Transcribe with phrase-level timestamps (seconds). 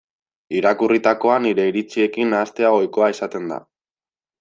[0.59, 3.65] Irakurritakoa nire iritziekin nahastea ohikoa izaten da.